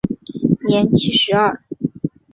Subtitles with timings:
[0.67, 1.61] 年七十二。